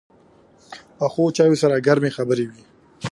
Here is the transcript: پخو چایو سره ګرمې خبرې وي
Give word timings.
پخو 0.97 1.23
چایو 1.35 1.59
سره 1.61 1.83
ګرمې 1.87 2.11
خبرې 2.17 2.45
وي 2.49 2.61